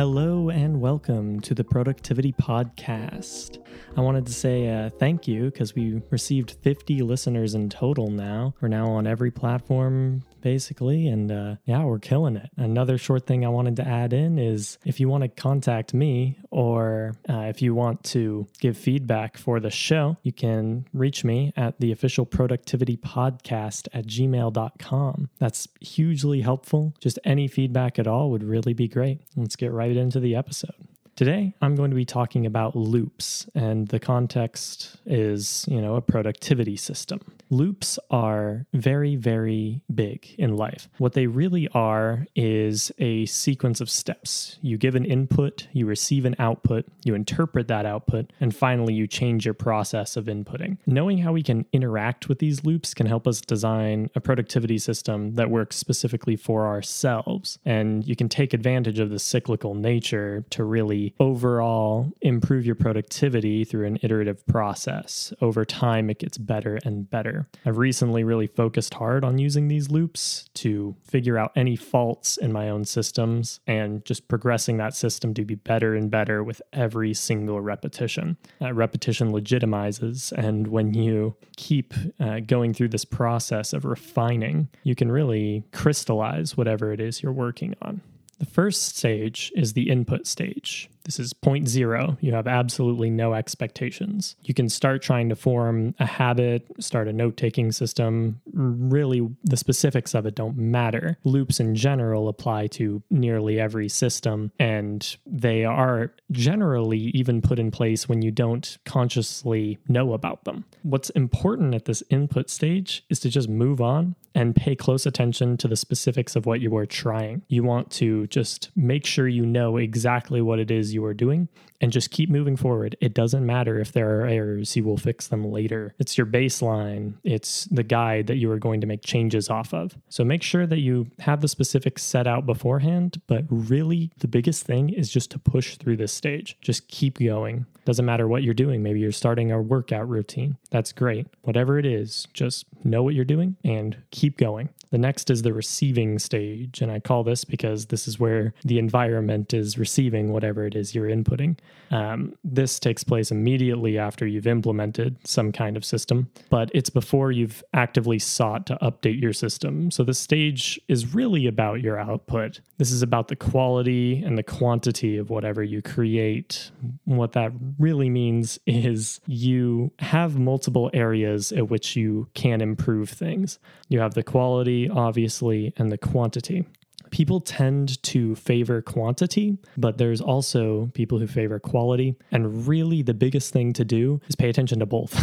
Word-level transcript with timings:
Hello 0.00 0.48
and 0.48 0.80
welcome 0.80 1.40
to 1.40 1.52
the 1.52 1.62
Productivity 1.62 2.32
Podcast. 2.32 3.62
I 3.98 4.00
wanted 4.00 4.24
to 4.24 4.32
say 4.32 4.66
uh, 4.66 4.88
thank 4.88 5.28
you 5.28 5.50
because 5.50 5.74
we 5.74 6.00
received 6.08 6.52
50 6.62 7.02
listeners 7.02 7.54
in 7.54 7.68
total 7.68 8.08
now. 8.08 8.54
We're 8.62 8.68
now 8.68 8.86
on 8.92 9.06
every 9.06 9.30
platform 9.30 10.22
basically, 10.40 11.08
and 11.08 11.30
uh, 11.30 11.56
yeah, 11.64 11.84
we're 11.84 11.98
killing 11.98 12.36
it. 12.36 12.50
Another 12.56 12.98
short 12.98 13.26
thing 13.26 13.44
I 13.44 13.48
wanted 13.48 13.76
to 13.76 13.86
add 13.86 14.12
in 14.12 14.38
is 14.38 14.78
if 14.84 15.00
you 15.00 15.08
want 15.08 15.22
to 15.22 15.28
contact 15.28 15.94
me 15.94 16.38
or 16.50 17.16
uh, 17.28 17.46
if 17.48 17.62
you 17.62 17.74
want 17.74 18.04
to 18.04 18.46
give 18.60 18.76
feedback 18.76 19.36
for 19.36 19.60
the 19.60 19.70
show, 19.70 20.16
you 20.22 20.32
can 20.32 20.86
reach 20.92 21.24
me 21.24 21.52
at 21.56 21.80
the 21.80 21.92
official 21.92 22.26
productivity 22.26 22.96
podcast 22.96 23.88
at 23.92 24.06
gmail.com. 24.06 25.30
That's 25.38 25.68
hugely 25.80 26.40
helpful. 26.40 26.94
Just 27.00 27.18
any 27.24 27.48
feedback 27.48 27.98
at 27.98 28.06
all 28.06 28.30
would 28.30 28.44
really 28.44 28.74
be 28.74 28.88
great. 28.88 29.20
Let's 29.36 29.56
get 29.56 29.72
right 29.72 29.96
into 29.96 30.20
the 30.20 30.36
episode. 30.36 30.74
Today, 31.16 31.54
I'm 31.60 31.76
going 31.76 31.90
to 31.90 31.96
be 31.96 32.06
talking 32.06 32.46
about 32.46 32.74
loops, 32.74 33.46
and 33.54 33.88
the 33.88 34.00
context 34.00 34.96
is, 35.04 35.66
you 35.68 35.82
know, 35.82 35.96
a 35.96 36.00
productivity 36.00 36.76
system. 36.76 37.20
Loops 37.52 37.98
are 38.10 38.64
very, 38.72 39.16
very 39.16 39.82
big 39.92 40.34
in 40.38 40.56
life. 40.56 40.88
What 40.98 41.14
they 41.14 41.26
really 41.26 41.66
are 41.74 42.26
is 42.36 42.92
a 42.98 43.26
sequence 43.26 43.80
of 43.80 43.90
steps. 43.90 44.58
You 44.62 44.78
give 44.78 44.94
an 44.94 45.04
input, 45.04 45.66
you 45.72 45.84
receive 45.84 46.24
an 46.24 46.36
output, 46.38 46.86
you 47.04 47.14
interpret 47.14 47.66
that 47.66 47.86
output, 47.86 48.32
and 48.40 48.54
finally 48.54 48.94
you 48.94 49.08
change 49.08 49.44
your 49.44 49.54
process 49.54 50.16
of 50.16 50.26
inputting. 50.26 50.78
Knowing 50.86 51.18
how 51.18 51.32
we 51.32 51.42
can 51.42 51.66
interact 51.72 52.28
with 52.28 52.38
these 52.38 52.64
loops 52.64 52.94
can 52.94 53.06
help 53.06 53.26
us 53.26 53.40
design 53.40 54.10
a 54.14 54.20
productivity 54.20 54.78
system 54.78 55.34
that 55.34 55.50
works 55.50 55.76
specifically 55.76 56.36
for 56.36 56.68
ourselves. 56.68 57.58
And 57.64 58.06
you 58.06 58.14
can 58.14 58.28
take 58.28 58.54
advantage 58.54 59.00
of 59.00 59.10
the 59.10 59.18
cyclical 59.18 59.74
nature 59.74 60.44
to 60.50 60.62
really 60.62 61.14
overall 61.18 62.12
improve 62.20 62.64
your 62.64 62.76
productivity 62.76 63.64
through 63.64 63.86
an 63.86 63.98
iterative 64.02 64.46
process. 64.46 65.32
Over 65.40 65.64
time, 65.64 66.10
it 66.10 66.20
gets 66.20 66.38
better 66.38 66.78
and 66.84 67.10
better. 67.10 67.39
I've 67.64 67.78
recently 67.78 68.24
really 68.24 68.46
focused 68.46 68.94
hard 68.94 69.24
on 69.24 69.38
using 69.38 69.68
these 69.68 69.90
loops 69.90 70.48
to 70.54 70.94
figure 71.02 71.38
out 71.38 71.52
any 71.56 71.76
faults 71.76 72.36
in 72.36 72.52
my 72.52 72.68
own 72.68 72.84
systems 72.84 73.60
and 73.66 74.04
just 74.04 74.28
progressing 74.28 74.76
that 74.78 74.94
system 74.94 75.34
to 75.34 75.44
be 75.44 75.54
better 75.54 75.94
and 75.94 76.10
better 76.10 76.42
with 76.42 76.62
every 76.72 77.14
single 77.14 77.60
repetition. 77.60 78.36
Uh, 78.60 78.72
repetition 78.72 79.32
legitimizes, 79.32 80.32
and 80.32 80.66
when 80.68 80.94
you 80.94 81.36
keep 81.56 81.94
uh, 82.18 82.40
going 82.40 82.74
through 82.74 82.88
this 82.88 83.04
process 83.04 83.72
of 83.72 83.84
refining, 83.84 84.68
you 84.82 84.94
can 84.94 85.10
really 85.10 85.64
crystallize 85.72 86.56
whatever 86.56 86.92
it 86.92 87.00
is 87.00 87.22
you're 87.22 87.32
working 87.32 87.74
on. 87.82 88.00
The 88.38 88.46
first 88.46 88.96
stage 88.96 89.52
is 89.54 89.74
the 89.74 89.90
input 89.90 90.26
stage. 90.26 90.88
This 91.04 91.18
is 91.18 91.32
point 91.32 91.68
zero. 91.68 92.18
You 92.20 92.34
have 92.34 92.46
absolutely 92.46 93.10
no 93.10 93.34
expectations. 93.34 94.36
You 94.42 94.54
can 94.54 94.68
start 94.68 95.02
trying 95.02 95.28
to 95.30 95.36
form 95.36 95.94
a 95.98 96.06
habit, 96.06 96.66
start 96.78 97.08
a 97.08 97.12
note 97.12 97.36
taking 97.36 97.72
system. 97.72 98.40
Really, 98.52 99.28
the 99.44 99.56
specifics 99.56 100.14
of 100.14 100.26
it 100.26 100.34
don't 100.34 100.56
matter. 100.56 101.18
Loops 101.24 101.60
in 101.60 101.74
general 101.74 102.28
apply 102.28 102.68
to 102.68 103.02
nearly 103.10 103.58
every 103.58 103.88
system, 103.88 104.52
and 104.58 105.16
they 105.26 105.64
are 105.64 106.12
generally 106.30 106.98
even 107.14 107.40
put 107.42 107.58
in 107.58 107.70
place 107.70 108.08
when 108.08 108.22
you 108.22 108.30
don't 108.30 108.78
consciously 108.84 109.78
know 109.88 110.12
about 110.12 110.44
them. 110.44 110.64
What's 110.82 111.10
important 111.10 111.74
at 111.74 111.86
this 111.86 112.02
input 112.10 112.50
stage 112.50 113.04
is 113.08 113.20
to 113.20 113.28
just 113.28 113.48
move 113.48 113.80
on 113.80 114.16
and 114.34 114.54
pay 114.54 114.76
close 114.76 115.06
attention 115.06 115.56
to 115.56 115.66
the 115.66 115.76
specifics 115.76 116.36
of 116.36 116.46
what 116.46 116.60
you 116.60 116.76
are 116.76 116.86
trying. 116.86 117.42
You 117.48 117.64
want 117.64 117.90
to 117.92 118.26
just 118.28 118.70
make 118.76 119.04
sure 119.04 119.26
you 119.26 119.44
know 119.44 119.76
exactly 119.76 120.40
what 120.40 120.60
it 120.60 120.70
is 120.70 120.89
you 120.94 121.04
are 121.04 121.14
doing 121.14 121.48
and 121.80 121.92
just 121.92 122.10
keep 122.10 122.28
moving 122.28 122.56
forward. 122.56 122.96
It 123.00 123.14
doesn't 123.14 123.44
matter 123.44 123.78
if 123.78 123.92
there 123.92 124.20
are 124.20 124.26
errors, 124.26 124.76
you 124.76 124.84
will 124.84 124.96
fix 124.96 125.28
them 125.28 125.44
later. 125.44 125.94
It's 125.98 126.18
your 126.18 126.26
baseline, 126.26 127.14
it's 127.24 127.64
the 127.66 127.82
guide 127.82 128.26
that 128.26 128.36
you 128.36 128.50
are 128.50 128.58
going 128.58 128.80
to 128.80 128.86
make 128.86 129.02
changes 129.02 129.48
off 129.48 129.72
of. 129.72 129.96
So 130.08 130.24
make 130.24 130.42
sure 130.42 130.66
that 130.66 130.80
you 130.80 131.08
have 131.20 131.40
the 131.40 131.48
specifics 131.48 132.02
set 132.02 132.26
out 132.26 132.46
beforehand, 132.46 133.20
but 133.26 133.44
really 133.48 134.10
the 134.18 134.28
biggest 134.28 134.64
thing 134.64 134.90
is 134.90 135.10
just 135.10 135.30
to 135.32 135.38
push 135.38 135.76
through 135.76 135.96
this 135.96 136.12
stage. 136.12 136.56
Just 136.60 136.88
keep 136.88 137.18
going. 137.18 137.66
Doesn't 137.90 138.06
matter 138.06 138.28
what 138.28 138.44
you're 138.44 138.54
doing. 138.54 138.84
Maybe 138.84 139.00
you're 139.00 139.10
starting 139.10 139.50
a 139.50 139.60
workout 139.60 140.08
routine. 140.08 140.56
That's 140.70 140.92
great. 140.92 141.26
Whatever 141.42 141.76
it 141.76 141.84
is, 141.84 142.28
just 142.32 142.64
know 142.84 143.02
what 143.02 143.14
you're 143.14 143.24
doing 143.24 143.56
and 143.64 143.96
keep 144.12 144.38
going. 144.38 144.68
The 144.90 144.98
next 144.98 145.30
is 145.30 145.42
the 145.42 145.52
receiving 145.52 146.18
stage. 146.18 146.82
And 146.82 146.90
I 146.90 147.00
call 147.00 147.24
this 147.24 147.44
because 147.44 147.86
this 147.86 148.06
is 148.08 148.18
where 148.18 148.54
the 148.64 148.78
environment 148.78 149.54
is 149.54 149.78
receiving 149.78 150.32
whatever 150.32 150.66
it 150.66 150.74
is 150.74 150.94
you're 150.94 151.08
inputting. 151.08 151.58
Um, 151.90 152.34
this 152.44 152.78
takes 152.78 153.02
place 153.02 153.30
immediately 153.30 153.98
after 153.98 154.26
you've 154.26 154.46
implemented 154.46 155.16
some 155.24 155.50
kind 155.50 155.76
of 155.76 155.84
system, 155.84 156.30
but 156.48 156.70
it's 156.74 156.90
before 156.90 157.32
you've 157.32 157.62
actively 157.74 158.18
sought 158.18 158.66
to 158.66 158.78
update 158.82 159.20
your 159.20 159.32
system. 159.32 159.90
So 159.90 160.04
the 160.04 160.14
stage 160.14 160.80
is 160.88 161.14
really 161.14 161.46
about 161.46 161.80
your 161.80 161.98
output. 161.98 162.60
This 162.78 162.92
is 162.92 163.02
about 163.02 163.28
the 163.28 163.36
quality 163.36 164.22
and 164.22 164.38
the 164.38 164.42
quantity 164.42 165.16
of 165.16 165.30
whatever 165.30 165.62
you 165.62 165.82
create. 165.82 166.70
What 167.04 167.32
that 167.32 167.52
really 167.80 168.10
means 168.10 168.60
is 168.66 169.20
you 169.26 169.90
have 169.98 170.38
multiple 170.38 170.90
areas 170.92 171.50
at 171.50 171.68
which 171.68 171.96
you 171.96 172.28
can 172.34 172.60
improve 172.60 173.08
things. 173.08 173.58
You 173.88 174.00
have 174.00 174.14
the 174.14 174.22
quality, 174.22 174.88
obviously, 174.88 175.72
and 175.76 175.90
the 175.90 175.98
quantity 175.98 176.66
people 177.10 177.40
tend 177.40 178.02
to 178.02 178.34
favor 178.34 178.82
quantity, 178.82 179.58
but 179.76 179.98
there's 179.98 180.20
also 180.20 180.90
people 180.94 181.18
who 181.18 181.26
favor 181.26 181.58
quality. 181.58 182.16
And 182.32 182.66
really, 182.66 183.02
the 183.02 183.14
biggest 183.14 183.52
thing 183.52 183.72
to 183.74 183.84
do 183.84 184.20
is 184.28 184.36
pay 184.36 184.48
attention 184.48 184.78
to 184.80 184.86
both. 184.86 185.14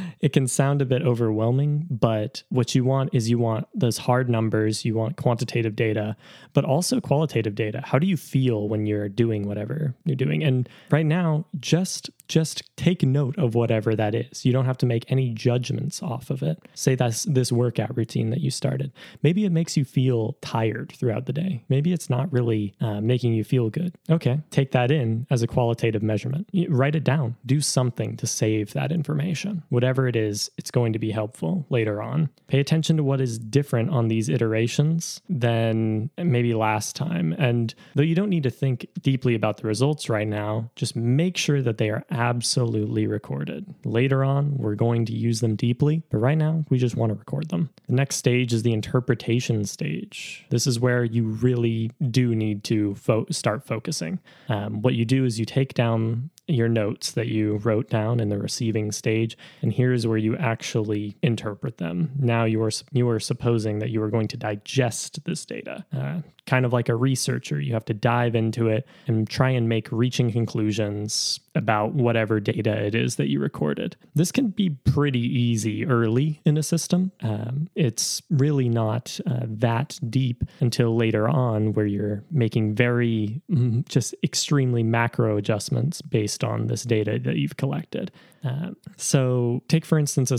it 0.20 0.32
can 0.32 0.46
sound 0.46 0.82
a 0.82 0.84
bit 0.84 1.02
overwhelming, 1.02 1.86
but 1.90 2.42
what 2.48 2.74
you 2.74 2.84
want 2.84 3.10
is 3.12 3.30
you 3.30 3.38
want 3.38 3.66
those 3.74 3.98
hard 3.98 4.28
numbers, 4.28 4.84
you 4.84 4.94
want 4.94 5.16
quantitative 5.16 5.76
data, 5.76 6.16
but 6.52 6.64
also 6.64 7.00
qualitative 7.00 7.54
data. 7.54 7.82
How 7.84 7.98
do 7.98 8.06
you 8.06 8.16
feel 8.16 8.68
when 8.68 8.86
you're 8.86 9.08
doing 9.08 9.46
whatever 9.46 9.94
you're 10.04 10.16
doing? 10.16 10.42
And 10.42 10.68
right 10.90 11.06
now, 11.06 11.46
just 11.58 12.10
just 12.30 12.62
take 12.76 13.02
note 13.02 13.36
of 13.38 13.54
whatever 13.54 13.94
that 13.96 14.14
is. 14.14 14.46
You 14.46 14.52
don't 14.52 14.64
have 14.64 14.78
to 14.78 14.86
make 14.86 15.04
any 15.08 15.30
judgments 15.30 16.02
off 16.02 16.30
of 16.30 16.42
it. 16.42 16.62
Say 16.74 16.94
that's 16.94 17.24
this 17.24 17.50
workout 17.50 17.94
routine 17.96 18.30
that 18.30 18.40
you 18.40 18.50
started. 18.50 18.92
Maybe 19.22 19.44
it 19.44 19.50
makes 19.50 19.76
you 19.76 19.84
feel 19.84 20.36
tired 20.40 20.92
throughout 20.96 21.26
the 21.26 21.32
day. 21.32 21.64
Maybe 21.68 21.92
it's 21.92 22.08
not 22.08 22.32
really 22.32 22.74
uh, 22.80 23.00
making 23.00 23.34
you 23.34 23.42
feel 23.42 23.68
good. 23.68 23.96
Okay, 24.08 24.40
take 24.50 24.70
that 24.70 24.90
in 24.90 25.26
as 25.28 25.42
a 25.42 25.48
qualitative 25.48 26.02
measurement. 26.02 26.48
You 26.52 26.68
write 26.70 26.94
it 26.94 27.04
down. 27.04 27.36
Do 27.44 27.60
something 27.60 28.16
to 28.16 28.26
save 28.26 28.72
that 28.74 28.92
information. 28.92 29.64
Whatever 29.68 30.06
it 30.06 30.14
is, 30.14 30.50
it's 30.56 30.70
going 30.70 30.92
to 30.92 30.98
be 31.00 31.10
helpful 31.10 31.66
later 31.68 32.00
on. 32.00 32.30
Pay 32.46 32.60
attention 32.60 32.96
to 32.96 33.02
what 33.02 33.20
is 33.20 33.38
different 33.38 33.90
on 33.90 34.06
these 34.08 34.28
iterations 34.28 35.20
than 35.28 36.10
maybe 36.16 36.54
last 36.54 36.94
time. 36.94 37.34
And 37.38 37.74
though 37.96 38.04
you 38.04 38.14
don't 38.14 38.30
need 38.30 38.44
to 38.44 38.50
think 38.50 38.86
deeply 39.02 39.34
about 39.34 39.56
the 39.56 39.66
results 39.66 40.08
right 40.08 40.28
now, 40.28 40.70
just 40.76 40.94
make 40.94 41.36
sure 41.36 41.60
that 41.62 41.78
they 41.78 41.90
are 41.90 42.04
absolutely 42.20 43.06
recorded. 43.06 43.74
Later 43.84 44.22
on, 44.22 44.58
we're 44.58 44.74
going 44.74 45.06
to 45.06 45.14
use 45.14 45.40
them 45.40 45.56
deeply, 45.56 46.02
but 46.10 46.18
right 46.18 46.36
now, 46.36 46.66
we 46.68 46.76
just 46.76 46.94
want 46.94 47.10
to 47.10 47.18
record 47.18 47.48
them. 47.48 47.70
The 47.88 47.94
next 47.94 48.16
stage 48.16 48.52
is 48.52 48.62
the 48.62 48.74
interpretation 48.74 49.64
stage. 49.64 50.44
This 50.50 50.66
is 50.66 50.78
where 50.78 51.02
you 51.02 51.24
really 51.24 51.90
do 52.10 52.34
need 52.34 52.62
to 52.64 52.94
fo- 52.96 53.26
start 53.30 53.66
focusing. 53.66 54.20
Um, 54.50 54.82
what 54.82 54.94
you 54.94 55.06
do 55.06 55.24
is 55.24 55.40
you 55.40 55.46
take 55.46 55.72
down 55.72 56.28
your 56.50 56.68
notes 56.68 57.12
that 57.12 57.28
you 57.28 57.56
wrote 57.58 57.88
down 57.88 58.20
in 58.20 58.28
the 58.28 58.38
receiving 58.38 58.92
stage 58.92 59.36
and 59.62 59.72
here's 59.72 60.06
where 60.06 60.18
you 60.18 60.36
actually 60.36 61.16
interpret 61.22 61.78
them. 61.78 62.12
Now 62.18 62.44
you 62.44 62.62
are 62.62 62.70
you 62.92 63.08
are 63.08 63.20
supposing 63.20 63.78
that 63.80 63.90
you 63.90 64.02
are 64.02 64.10
going 64.10 64.28
to 64.28 64.36
digest 64.36 65.24
this 65.24 65.44
data. 65.44 65.84
Uh, 65.96 66.20
kind 66.46 66.64
of 66.64 66.72
like 66.72 66.88
a 66.88 66.94
researcher 66.96 67.60
you 67.60 67.72
have 67.72 67.84
to 67.84 67.94
dive 67.94 68.34
into 68.34 68.66
it 68.66 68.86
and 69.06 69.28
try 69.28 69.50
and 69.50 69.68
make 69.68 69.88
reaching 69.92 70.32
conclusions 70.32 71.38
about 71.54 71.94
whatever 71.94 72.40
data 72.40 72.72
it 72.84 72.94
is 72.94 73.16
that 73.16 73.28
you 73.28 73.40
recorded. 73.40 73.96
This 74.14 74.32
can 74.32 74.48
be 74.48 74.70
pretty 74.70 75.20
easy 75.20 75.86
early 75.86 76.40
in 76.44 76.56
a 76.56 76.62
system. 76.62 77.12
Um, 77.22 77.68
it's 77.74 78.22
really 78.30 78.68
not 78.68 79.18
uh, 79.26 79.40
that 79.46 79.98
deep 80.08 80.44
until 80.60 80.96
later 80.96 81.28
on 81.28 81.72
where 81.72 81.86
you're 81.86 82.24
making 82.30 82.74
very 82.74 83.42
mm, 83.50 83.86
just 83.88 84.14
extremely 84.22 84.82
macro 84.82 85.36
adjustments 85.36 86.02
based 86.02 86.39
based 86.40 86.50
on 86.50 86.66
this 86.66 86.82
data 86.82 87.18
that 87.18 87.36
you've 87.36 87.56
collected. 87.56 88.10
Uh, 88.44 88.70
so, 88.96 89.62
take 89.68 89.84
for 89.84 89.98
instance, 89.98 90.32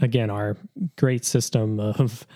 again 0.00 0.30
our 0.30 0.56
great 0.96 1.24
system 1.24 1.80
of 1.80 2.26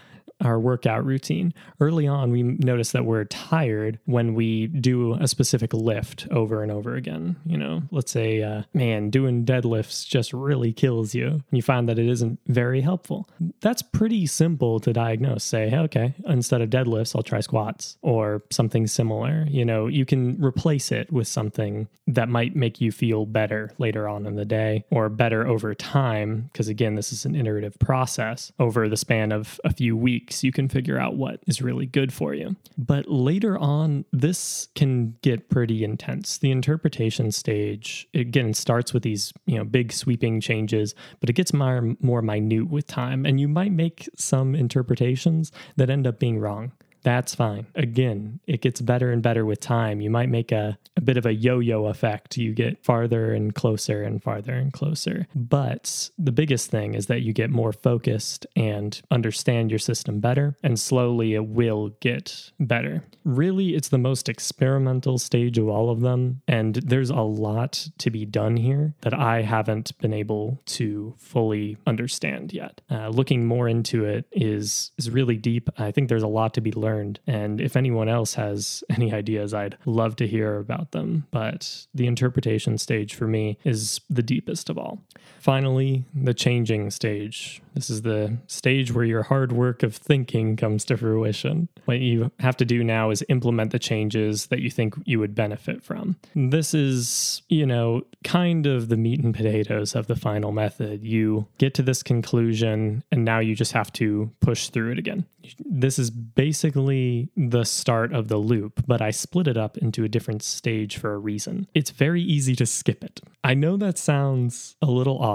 our 0.42 0.58
workout 0.58 1.04
routine. 1.04 1.54
Early 1.80 2.06
on, 2.06 2.30
we 2.30 2.42
notice 2.42 2.92
that 2.92 3.04
we're 3.04 3.24
tired 3.24 3.98
when 4.04 4.34
we 4.34 4.66
do 4.66 5.14
a 5.14 5.28
specific 5.28 5.72
lift 5.72 6.26
over 6.30 6.62
and 6.62 6.72
over 6.72 6.94
again. 6.94 7.36
You 7.46 7.58
know, 7.58 7.82
let's 7.90 8.12
say, 8.12 8.42
uh, 8.42 8.62
man, 8.74 9.10
doing 9.10 9.44
deadlifts 9.44 10.06
just 10.06 10.32
really 10.32 10.72
kills 10.72 11.14
you. 11.14 11.26
And 11.26 11.42
you 11.50 11.62
find 11.62 11.88
that 11.88 11.98
it 11.98 12.08
isn't 12.08 12.40
very 12.46 12.80
helpful. 12.80 13.28
That's 13.60 13.82
pretty 13.82 14.26
simple 14.26 14.80
to 14.80 14.92
diagnose. 14.92 15.44
Say, 15.44 15.68
hey, 15.68 15.78
okay, 15.78 16.14
instead 16.26 16.60
of 16.60 16.70
deadlifts, 16.70 17.14
I'll 17.14 17.22
try 17.22 17.40
squats 17.40 17.96
or 18.02 18.42
something 18.50 18.86
similar. 18.86 19.46
You 19.48 19.64
know, 19.64 19.86
you 19.86 20.04
can 20.04 20.42
replace 20.42 20.92
it 20.92 21.12
with 21.12 21.28
something 21.28 21.88
that 22.06 22.28
might 22.28 22.56
make 22.56 22.80
you 22.80 22.90
feel 22.90 23.26
better 23.26 23.72
later 23.78 24.08
on 24.08 24.26
in 24.26 24.34
the 24.36 24.44
day 24.44 24.84
or 24.90 25.08
better 25.08 25.46
over 25.46 25.74
time. 25.74 26.50
Because 26.52 26.68
again, 26.68 26.94
this 26.94 27.12
is 27.12 27.24
an 27.24 27.34
iterative 27.34 27.78
process. 27.78 28.52
Over 28.58 28.88
the 28.88 28.96
span 28.96 29.32
of 29.32 29.60
a 29.64 29.72
few 29.72 29.96
weeks, 29.96 30.31
you 30.42 30.52
can 30.52 30.68
figure 30.68 30.98
out 30.98 31.16
what 31.16 31.42
is 31.46 31.60
really 31.60 31.86
good 31.86 32.12
for 32.12 32.34
you. 32.34 32.56
But 32.78 33.08
later 33.08 33.58
on, 33.58 34.04
this 34.12 34.68
can 34.74 35.16
get 35.22 35.48
pretty 35.48 35.84
intense. 35.84 36.38
The 36.38 36.50
interpretation 36.50 37.32
stage, 37.32 38.08
again, 38.14 38.54
starts 38.54 38.92
with 38.92 39.02
these, 39.02 39.32
you 39.46 39.56
know, 39.56 39.64
big 39.64 39.92
sweeping 39.92 40.40
changes, 40.40 40.94
but 41.20 41.28
it 41.28 41.34
gets 41.34 41.52
more, 41.52 41.94
more 42.00 42.22
minute 42.22 42.68
with 42.68 42.86
time. 42.86 43.26
And 43.26 43.40
you 43.40 43.48
might 43.48 43.72
make 43.72 44.08
some 44.16 44.54
interpretations 44.54 45.52
that 45.76 45.90
end 45.90 46.06
up 46.06 46.18
being 46.18 46.38
wrong. 46.38 46.72
That's 47.02 47.34
fine. 47.34 47.66
Again, 47.74 48.40
it 48.46 48.60
gets 48.60 48.80
better 48.80 49.10
and 49.10 49.22
better 49.22 49.44
with 49.44 49.60
time. 49.60 50.00
You 50.00 50.10
might 50.10 50.28
make 50.28 50.52
a, 50.52 50.78
a 50.96 51.00
bit 51.00 51.16
of 51.16 51.26
a 51.26 51.34
yo 51.34 51.58
yo 51.58 51.86
effect. 51.86 52.36
You 52.36 52.54
get 52.54 52.84
farther 52.84 53.32
and 53.32 53.54
closer 53.54 54.02
and 54.02 54.22
farther 54.22 54.54
and 54.54 54.72
closer. 54.72 55.26
But 55.34 56.10
the 56.16 56.30
biggest 56.30 56.70
thing 56.70 56.94
is 56.94 57.06
that 57.06 57.22
you 57.22 57.32
get 57.32 57.50
more 57.50 57.72
focused 57.72 58.46
and 58.54 59.00
understand 59.10 59.70
your 59.70 59.80
system 59.80 60.20
better, 60.20 60.56
and 60.62 60.78
slowly 60.78 61.34
it 61.34 61.46
will 61.46 61.90
get 62.00 62.52
better. 62.60 63.04
Really, 63.24 63.74
it's 63.74 63.88
the 63.88 63.98
most 63.98 64.28
experimental 64.28 65.18
stage 65.18 65.58
of 65.58 65.68
all 65.68 65.90
of 65.90 66.00
them. 66.00 66.42
And 66.46 66.76
there's 66.76 67.10
a 67.10 67.20
lot 67.20 67.88
to 67.98 68.10
be 68.10 68.24
done 68.24 68.56
here 68.56 68.94
that 69.00 69.14
I 69.14 69.42
haven't 69.42 69.98
been 69.98 70.12
able 70.12 70.60
to 70.66 71.14
fully 71.18 71.76
understand 71.86 72.52
yet. 72.52 72.80
Uh, 72.90 73.08
looking 73.08 73.46
more 73.46 73.68
into 73.68 74.04
it 74.04 74.26
is, 74.32 74.92
is 74.98 75.10
really 75.10 75.36
deep. 75.36 75.68
I 75.78 75.90
think 75.90 76.08
there's 76.08 76.22
a 76.22 76.28
lot 76.28 76.54
to 76.54 76.60
be 76.60 76.72
learned 76.72 76.91
learned. 76.92 77.20
And 77.26 77.60
if 77.60 77.76
anyone 77.76 78.08
else 78.08 78.34
has 78.34 78.84
any 78.90 79.12
ideas, 79.12 79.54
I'd 79.54 79.76
love 79.84 80.16
to 80.16 80.26
hear 80.26 80.58
about 80.58 80.92
them. 80.92 81.26
But 81.30 81.86
the 81.94 82.06
interpretation 82.06 82.78
stage 82.78 83.14
for 83.14 83.26
me 83.26 83.58
is 83.64 84.00
the 84.10 84.22
deepest 84.22 84.68
of 84.68 84.78
all. 84.78 85.00
Finally, 85.42 86.04
the 86.14 86.32
changing 86.32 86.88
stage. 86.88 87.60
This 87.74 87.90
is 87.90 88.02
the 88.02 88.38
stage 88.46 88.92
where 88.92 89.04
your 89.04 89.24
hard 89.24 89.50
work 89.50 89.82
of 89.82 89.96
thinking 89.96 90.56
comes 90.56 90.84
to 90.84 90.96
fruition. 90.96 91.68
What 91.86 91.98
you 91.98 92.30
have 92.38 92.56
to 92.58 92.64
do 92.64 92.84
now 92.84 93.10
is 93.10 93.24
implement 93.28 93.72
the 93.72 93.80
changes 93.80 94.46
that 94.46 94.60
you 94.60 94.70
think 94.70 94.94
you 95.04 95.18
would 95.18 95.34
benefit 95.34 95.82
from. 95.82 96.16
This 96.36 96.74
is, 96.74 97.42
you 97.48 97.66
know, 97.66 98.02
kind 98.22 98.66
of 98.66 98.88
the 98.88 98.96
meat 98.96 99.20
and 99.20 99.34
potatoes 99.34 99.96
of 99.96 100.06
the 100.06 100.14
final 100.14 100.52
method. 100.52 101.02
You 101.02 101.48
get 101.58 101.74
to 101.74 101.82
this 101.82 102.04
conclusion, 102.04 103.02
and 103.10 103.24
now 103.24 103.40
you 103.40 103.56
just 103.56 103.72
have 103.72 103.92
to 103.94 104.30
push 104.40 104.68
through 104.68 104.92
it 104.92 104.98
again. 104.98 105.24
This 105.58 105.98
is 105.98 106.10
basically 106.10 107.30
the 107.36 107.64
start 107.64 108.12
of 108.12 108.28
the 108.28 108.36
loop, 108.36 108.84
but 108.86 109.02
I 109.02 109.10
split 109.10 109.48
it 109.48 109.56
up 109.56 109.76
into 109.78 110.04
a 110.04 110.08
different 110.08 110.44
stage 110.44 110.98
for 110.98 111.14
a 111.14 111.18
reason. 111.18 111.66
It's 111.74 111.90
very 111.90 112.22
easy 112.22 112.54
to 112.56 112.66
skip 112.66 113.02
it. 113.02 113.20
I 113.42 113.54
know 113.54 113.76
that 113.78 113.98
sounds 113.98 114.76
a 114.80 114.86
little 114.86 115.18
odd, 115.18 115.31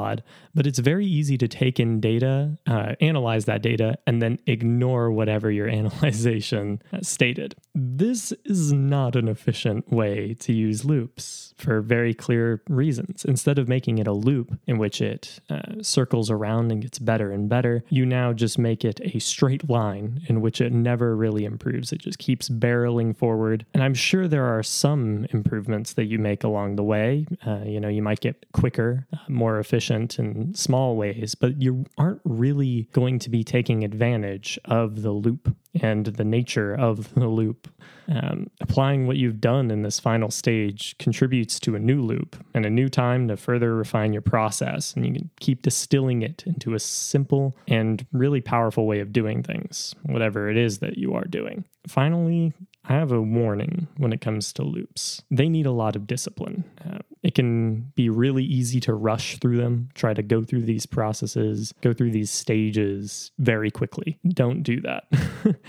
but 0.53 0.65
it's 0.65 0.79
very 0.79 1.05
easy 1.05 1.37
to 1.37 1.47
take 1.47 1.79
in 1.79 1.99
data, 1.99 2.57
uh, 2.67 2.95
analyze 3.01 3.45
that 3.45 3.61
data, 3.61 3.97
and 4.07 4.21
then 4.21 4.39
ignore 4.47 5.11
whatever 5.11 5.51
your 5.51 5.67
analyzation 5.79 6.81
stated. 7.01 7.55
This 7.75 8.33
is 8.45 8.73
not 8.73 9.15
an 9.15 9.27
efficient 9.27 9.91
way 9.91 10.35
to 10.39 10.53
use 10.53 10.83
loops 10.83 11.53
for 11.57 11.81
very 11.81 12.13
clear 12.13 12.61
reasons. 12.69 13.25
Instead 13.25 13.59
of 13.59 13.67
making 13.67 13.97
it 13.97 14.07
a 14.07 14.13
loop 14.13 14.57
in 14.67 14.77
which 14.77 15.01
it 15.01 15.39
uh, 15.49 15.81
circles 15.81 16.29
around 16.31 16.71
and 16.71 16.81
gets 16.81 16.99
better 16.99 17.31
and 17.31 17.49
better, 17.49 17.83
you 17.89 18.05
now 18.05 18.33
just 18.33 18.57
make 18.57 18.83
it 18.83 18.99
a 19.03 19.19
straight 19.19 19.69
line 19.69 20.21
in 20.27 20.41
which 20.41 20.61
it 20.61 20.71
never 20.71 21.15
really 21.15 21.45
improves. 21.45 21.91
It 21.91 21.99
just 21.99 22.19
keeps 22.19 22.49
barreling 22.49 23.15
forward. 23.15 23.65
And 23.73 23.83
I'm 23.83 23.93
sure 23.93 24.27
there 24.27 24.45
are 24.45 24.63
some 24.63 25.25
improvements 25.31 25.93
that 25.93 26.05
you 26.05 26.19
make 26.19 26.43
along 26.43 26.75
the 26.75 26.83
way. 26.83 27.25
Uh, 27.45 27.61
you 27.65 27.79
know, 27.79 27.89
you 27.89 28.01
might 28.01 28.21
get 28.21 28.45
quicker, 28.53 29.07
uh, 29.13 29.17
more 29.27 29.59
efficient 29.59 29.86
in 29.91 30.53
small 30.53 30.95
ways, 30.95 31.35
but 31.35 31.61
you 31.61 31.85
aren't 31.97 32.21
really 32.23 32.89
going 32.93 33.19
to 33.19 33.29
be 33.29 33.43
taking 33.43 33.83
advantage 33.83 34.59
of 34.65 35.01
the 35.01 35.11
loop 35.11 35.55
and 35.81 36.05
the 36.05 36.23
nature 36.23 36.73
of 36.73 37.13
the 37.15 37.27
loop. 37.27 37.67
Um, 38.09 38.49
applying 38.61 39.05
what 39.05 39.17
you've 39.17 39.41
done 39.41 39.69
in 39.69 39.81
this 39.81 39.99
final 39.99 40.31
stage 40.31 40.97
contributes 40.97 41.59
to 41.61 41.75
a 41.75 41.79
new 41.79 42.01
loop 42.01 42.37
and 42.53 42.65
a 42.65 42.69
new 42.69 42.87
time 42.87 43.27
to 43.27 43.35
further 43.35 43.75
refine 43.75 44.13
your 44.13 44.21
process. 44.21 44.93
And 44.93 45.05
you 45.05 45.13
can 45.13 45.29
keep 45.41 45.61
distilling 45.61 46.21
it 46.21 46.43
into 46.45 46.73
a 46.73 46.79
simple 46.79 47.57
and 47.67 48.05
really 48.13 48.39
powerful 48.39 48.87
way 48.87 49.01
of 49.01 49.11
doing 49.11 49.43
things, 49.43 49.93
whatever 50.03 50.49
it 50.49 50.57
is 50.57 50.79
that 50.79 50.97
you 50.97 51.15
are 51.15 51.25
doing. 51.25 51.65
Finally, 51.85 52.53
I 52.85 52.93
have 52.93 53.11
a 53.11 53.21
warning 53.21 53.87
when 53.97 54.13
it 54.13 54.21
comes 54.21 54.53
to 54.53 54.63
loops. 54.63 55.21
They 55.29 55.49
need 55.49 55.65
a 55.65 55.71
lot 55.71 55.95
of 55.95 56.07
discipline. 56.07 56.63
Uh, 56.85 56.99
it 57.27 57.35
can 57.35 57.91
be 57.93 58.09
really 58.09 58.45
easy 58.45 58.79
to 58.79 58.93
rush 58.93 59.37
through 59.39 59.57
them, 59.57 59.89
try 59.93 60.13
to 60.13 60.23
go 60.23 60.45
through 60.45 60.61
these 60.61 60.85
processes, 60.85 61.73
go 61.81 61.91
through 61.91 62.11
these 62.11 62.31
stages 62.31 63.31
very 63.37 63.69
quickly. 63.69 64.17
Don't 64.29 64.63
do 64.63 64.79
that. 64.79 65.11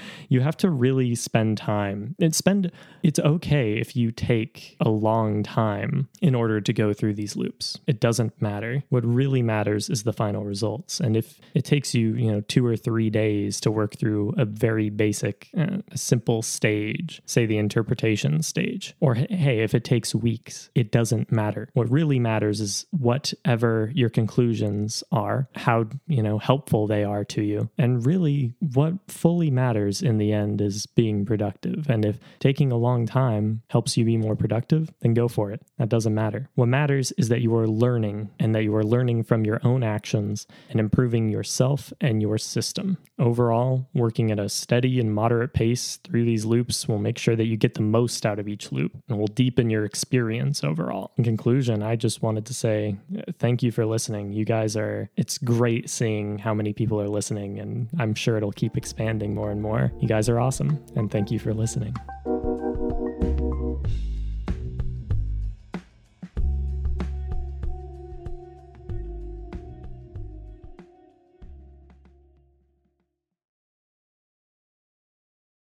you 0.29 0.41
have 0.41 0.57
to 0.59 0.71
really 0.71 1.17
spend 1.17 1.59
time 1.59 2.15
and 2.21 2.33
spend 2.33 2.71
it's 3.03 3.19
okay 3.19 3.73
if 3.73 3.97
you 3.97 4.13
take 4.13 4.77
a 4.81 4.89
long 4.89 5.43
time 5.43 6.09
in 6.23 6.37
order 6.37 6.61
to 6.61 6.73
go 6.73 6.93
through 6.93 7.15
these 7.15 7.35
loops. 7.35 7.77
It 7.89 7.99
doesn't 7.99 8.41
matter. 8.41 8.85
What 8.91 9.05
really 9.05 9.43
matters 9.43 9.91
is 9.91 10.05
the 10.05 10.13
final 10.13 10.45
results. 10.45 11.01
And 11.01 11.17
if 11.17 11.41
it 11.55 11.65
takes 11.65 11.93
you, 11.93 12.15
you 12.15 12.31
know, 12.31 12.41
2 12.43 12.65
or 12.65 12.77
3 12.77 13.11
days 13.11 13.61
to 13.63 13.73
work 13.73 13.97
through 13.97 14.33
a 14.39 14.45
very 14.45 14.91
basic 14.91 15.49
uh, 15.59 15.79
simple 15.97 16.43
stage, 16.43 17.21
say 17.27 17.47
the 17.47 17.59
interpretation 17.59 18.43
stage, 18.43 18.95
or 19.01 19.15
hey, 19.15 19.59
if 19.59 19.75
it 19.75 19.83
takes 19.83 20.15
weeks, 20.15 20.71
it 20.77 20.93
doesn't 20.93 21.33
matter. 21.33 21.48
What 21.75 21.91
really 21.91 22.19
matters 22.19 22.61
is 22.61 22.87
whatever 22.91 23.91
your 23.95 24.09
conclusions 24.09 25.03
are, 25.13 25.49
how, 25.55 25.87
you 26.07 26.23
know, 26.23 26.39
helpful 26.39 26.87
they 26.87 27.05
are 27.05 27.25
to 27.27 27.43
you. 27.43 27.71
And 27.79 28.05
really 28.05 28.55
what 28.61 28.95
fully 29.09 29.51
matters 29.51 30.03
in 30.03 30.19
the 30.19 30.33
end 30.33 30.61
is 30.61 30.87
being 30.87 31.25
productive. 31.25 31.89
And 31.89 32.05
if 32.05 32.19
taking 32.41 32.73
a 32.73 32.77
long 32.77 33.07
time 33.07 33.63
helps 33.71 33.97
you 33.97 34.05
be 34.05 34.17
more 34.17 34.37
productive, 34.37 34.93
then 35.01 35.15
go 35.15 35.29
for 35.29 35.51
it. 35.51 35.63
That 35.79 35.89
doesn't 35.89 36.15
matter. 36.15 36.49
What 36.55 36.69
matters 36.69 37.13
is 37.13 37.29
that 37.29 37.41
you 37.41 37.55
are 37.57 37.69
learning 37.69 38.31
and 38.39 38.55
that 38.55 38.65
you 38.65 38.75
are 38.77 38.85
learning 38.85 39.25
from 39.25 39.45
your 39.45 39.61
own 39.65 39.83
actions 39.83 40.47
and 40.71 40.81
improving 40.81 41.29
yourself 41.29 41.93
and 42.01 42.21
your 42.21 42.39
system. 42.39 42.99
Overall, 43.19 43.89
working 43.95 44.31
at 44.31 44.39
a 44.39 44.49
steady 44.49 45.01
and 45.01 45.15
moderate 45.15 45.53
pace 45.53 45.97
through 46.05 46.25
these 46.25 46.45
loops 46.45 46.87
will 46.87 46.99
make 46.99 47.19
sure 47.19 47.37
that 47.37 47.47
you 47.47 47.57
get 47.57 47.75
the 47.75 47.83
most 47.83 48.25
out 48.25 48.39
of 48.39 48.49
each 48.49 48.71
loop 48.73 48.93
and 49.09 49.19
will 49.19 49.27
deepen 49.27 49.71
your 49.71 49.85
experience 49.85 50.63
overall. 50.63 51.13
In 51.17 51.25
conclusion, 51.39 51.85
I 51.85 51.95
just 51.95 52.21
wanted 52.21 52.47
to 52.47 52.55
say 52.55 52.97
uh, 53.17 53.23
thank 53.39 53.63
you 53.63 53.71
for 53.71 53.87
listening. 53.87 54.33
You 54.33 54.45
guys 54.45 54.77
are, 54.77 55.09
it's 55.17 55.39
great 55.39 55.89
seeing 55.89 56.37
how 56.37 56.53
many 56.53 56.73
people 56.73 57.01
are 57.01 57.09
listening, 57.09 57.61
and 57.61 57.89
I'm 57.99 58.15
sure 58.15 58.37
it'll 58.37 58.53
keep 58.53 58.77
expanding 58.77 59.37
more 59.37 59.53
and 59.53 59.63
more. 59.63 59.93
You 60.01 60.09
guys 60.09 60.29
are 60.29 60.41
awesome, 60.41 60.85
and 60.97 61.11
thank 61.11 61.31
you 61.31 61.39
for 61.39 61.55
listening. 61.55 61.95